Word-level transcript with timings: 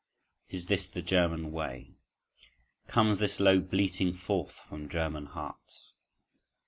Is 0.49 0.65
this 0.65 0.87
the 0.87 1.03
German 1.03 1.51
way? 1.51 1.91
Comes 2.87 3.19
this 3.19 3.39
low 3.39 3.59
bleating 3.59 4.15
forth 4.15 4.53
from 4.53 4.89
German 4.89 5.27
hearts? 5.27 5.91